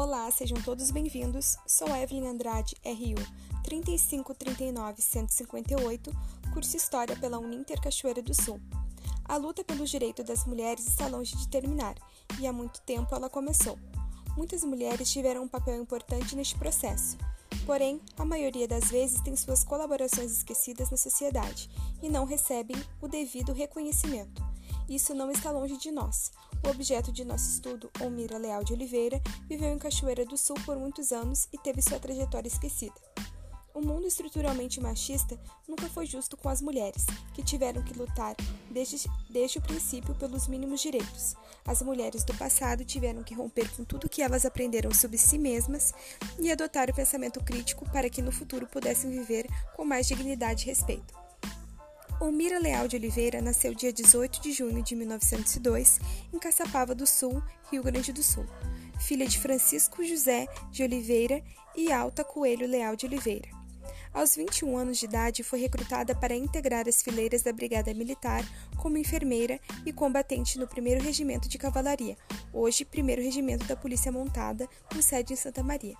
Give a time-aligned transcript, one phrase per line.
[0.00, 1.56] Olá, sejam todos bem-vindos.
[1.66, 3.16] Sou Evelyn Andrade, RU
[3.64, 6.14] 3539158,
[6.54, 8.60] curso História pela Uninter Cachoeira do Sul.
[9.24, 11.96] A luta pelos direitos das mulheres está longe de terminar,
[12.38, 13.76] e há muito tempo ela começou.
[14.36, 17.18] Muitas mulheres tiveram um papel importante neste processo.
[17.66, 21.68] Porém, a maioria das vezes tem suas colaborações esquecidas na sociedade
[22.00, 24.46] e não recebem o devido reconhecimento.
[24.88, 26.30] Isso não está longe de nós.
[26.64, 30.76] O objeto de nosso estudo, Omira Leal de Oliveira, viveu em Cachoeira do Sul por
[30.76, 32.94] muitos anos e teve sua trajetória esquecida.
[33.74, 38.34] O mundo estruturalmente machista nunca foi justo com as mulheres, que tiveram que lutar
[38.68, 41.36] desde, desde o princípio pelos mínimos direitos.
[41.64, 45.94] As mulheres do passado tiveram que romper com tudo que elas aprenderam sobre si mesmas
[46.40, 50.66] e adotar o pensamento crítico para que no futuro pudessem viver com mais dignidade e
[50.66, 51.27] respeito.
[52.20, 56.00] Olmira Leal de Oliveira nasceu dia 18 de junho de 1902
[56.32, 58.44] em Caçapava do Sul, Rio Grande do Sul,
[58.98, 61.40] filha de Francisco José de Oliveira
[61.76, 63.48] e Alta Coelho Leal de Oliveira.
[64.12, 68.44] Aos 21 anos de idade, foi recrutada para integrar as fileiras da Brigada Militar
[68.76, 72.16] como enfermeira e combatente no 1 Regimento de Cavalaria,
[72.52, 75.94] hoje 1 Regimento da Polícia Montada, com sede em Santa Maria.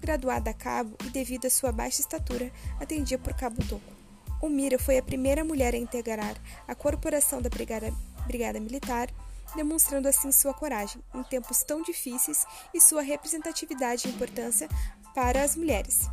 [0.00, 3.95] Graduada a cabo e devido à sua baixa estatura, atendia por cabo toco.
[4.42, 6.36] Umira foi a primeira mulher a integrar
[6.68, 7.92] a corporação da Brigada,
[8.26, 9.08] Brigada Militar,
[9.54, 14.68] demonstrando assim sua coragem em tempos tão difíceis e sua representatividade e importância
[15.14, 16.10] para as mulheres.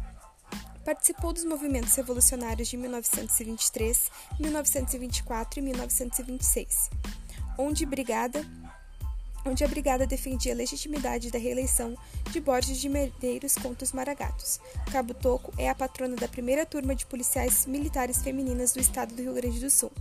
[0.85, 6.89] Participou dos movimentos revolucionários de 1923, 1924 e 1926,
[7.57, 8.45] onde brigada
[9.45, 11.97] onde a brigada defendia a legitimidade da reeleição
[12.31, 14.59] de Borges de Medeiros contra os Maragatos.
[14.91, 19.21] Cabo Toco é a patrona da primeira turma de policiais militares femininas do estado do
[19.21, 19.91] Rio Grande do Sul.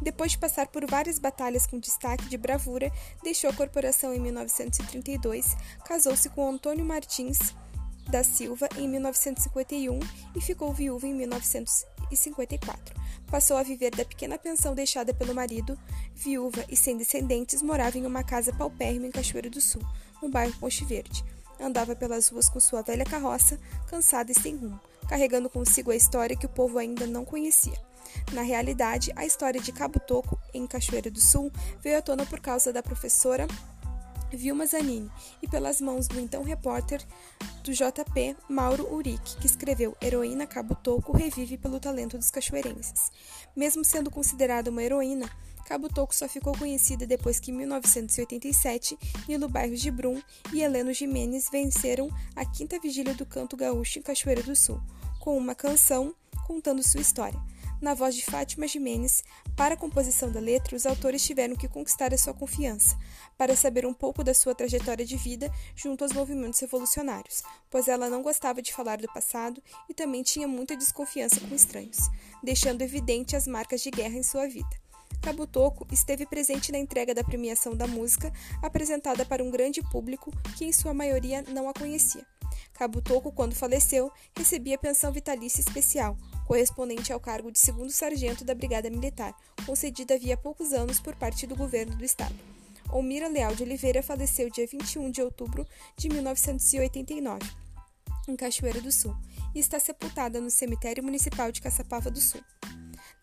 [0.00, 2.90] Depois de passar por várias batalhas com destaque de bravura,
[3.22, 7.54] deixou a corporação em 1932, casou-se com Antônio Martins
[8.12, 9.98] da Silva em 1951
[10.36, 13.02] e ficou viúva em 1954
[13.32, 15.78] passou a viver da pequena pensão deixada pelo marido,
[16.14, 19.80] viúva e sem descendentes, morava em uma casa paupérrima em Cachoeiro do Sul,
[20.20, 21.24] no bairro Ponte Verde.
[21.58, 23.58] Andava pelas ruas com sua velha carroça,
[23.88, 27.72] cansada e sem rumo, carregando consigo a história que o povo ainda não conhecia.
[28.34, 31.50] Na realidade, a história de Cabo Toco, em Cachoeira do Sul,
[31.80, 33.46] veio à tona por causa da professora
[34.36, 35.10] Vilma Zanini
[35.42, 37.00] e pelas mãos do então repórter
[37.62, 43.10] do JP Mauro Uric, que escreveu Heroína Cabo Toco revive pelo talento dos cachoeirenses.
[43.54, 45.30] Mesmo sendo considerada uma heroína,
[45.66, 48.98] Cabo Toco só ficou conhecida depois que em 1987
[49.28, 50.20] Nilo Bairros de Brum
[50.52, 54.80] e Heleno Jimenez venceram a quinta vigília do canto gaúcho em Cachoeira do Sul,
[55.20, 56.14] com uma canção
[56.46, 57.40] contando sua história
[57.82, 59.24] na voz de Fátima Jimenez.
[59.56, 62.96] Para a composição da letra, os autores tiveram que conquistar a sua confiança,
[63.36, 68.08] para saber um pouco da sua trajetória de vida junto aos movimentos revolucionários, pois ela
[68.08, 72.08] não gostava de falar do passado e também tinha muita desconfiança com estranhos,
[72.42, 74.80] deixando evidente as marcas de guerra em sua vida.
[75.20, 78.32] Cabo Toco esteve presente na entrega da premiação da música,
[78.62, 82.26] apresentada para um grande público que, em sua maioria, não a conhecia.
[82.74, 86.16] Cabo Toco, quando faleceu, recebia pensão vitalícia especial,
[86.52, 91.46] correspondente ao cargo de segundo sargento da Brigada Militar, concedida havia poucos anos por parte
[91.46, 92.34] do governo do estado.
[92.90, 97.40] Olmira Leal de Oliveira faleceu dia 21 de outubro de 1989,
[98.28, 99.16] em Cachoeira do Sul,
[99.54, 102.42] e está sepultada no Cemitério Municipal de Caçapava do Sul.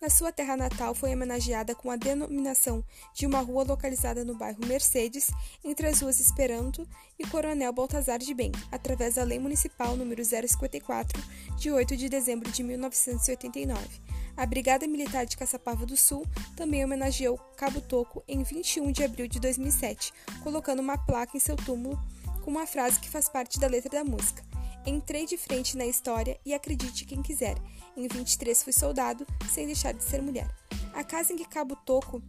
[0.00, 4.64] Na sua terra natal, foi homenageada com a denominação de uma rua localizada no bairro
[4.66, 5.30] Mercedes,
[5.62, 6.88] entre as ruas Esperanto
[7.18, 11.22] e Coronel Baltazar de Bem, através da Lei Municipal número 054,
[11.58, 14.00] de 8 de dezembro de 1989.
[14.38, 19.28] A Brigada Militar de Caçapava do Sul também homenageou Cabo Toco em 21 de abril
[19.28, 22.00] de 2007, colocando uma placa em seu túmulo
[22.42, 24.49] com uma frase que faz parte da letra da música.
[24.86, 27.56] Entrei de frente na história e acredite quem quiser.
[27.94, 30.48] Em 23 fui soldado, sem deixar de ser mulher.
[30.94, 32.22] A casa em que Cabo Toco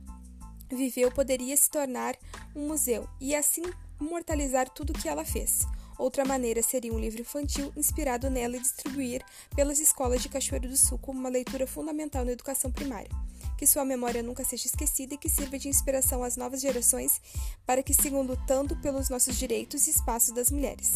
[0.69, 2.15] viveu poderia se tornar
[2.53, 3.63] um museu e assim
[3.99, 5.61] imortalizar tudo o que ela fez.
[5.97, 9.23] Outra maneira seria um livro infantil inspirado nela e distribuir
[9.55, 13.11] pelas escolas de Cachoeiro do Sul como uma leitura fundamental na educação primária.
[13.57, 17.21] Que sua memória nunca seja esquecida e que sirva de inspiração às novas gerações
[17.65, 20.93] para que sigam lutando pelos nossos direitos e espaços das mulheres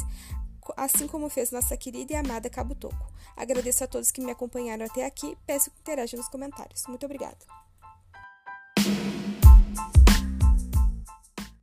[0.78, 3.12] assim como fez nossa querida e amada Cabo Toco.
[3.36, 6.86] Agradeço a todos que me acompanharam até aqui, peço que interajam nos comentários.
[6.88, 7.65] Muito obrigada.